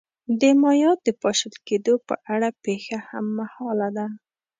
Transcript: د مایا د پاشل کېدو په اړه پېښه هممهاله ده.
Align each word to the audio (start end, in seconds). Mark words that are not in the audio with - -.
د 0.39 0.41
مایا 0.61 0.91
د 1.05 1.07
پاشل 1.21 1.53
کېدو 1.67 1.93
په 2.07 2.15
اړه 2.33 2.49
پېښه 2.63 2.97
هممهاله 3.09 3.87
ده. 3.97 4.07